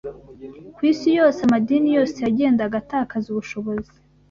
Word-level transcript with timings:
Ku 0.75 0.81
isi 0.91 1.09
yose, 1.17 1.39
amadini 1.43 1.89
yose 1.97 2.17
yagendaga 2.25 2.75
atakaza 2.83 3.25
ubushobozi 3.29 3.91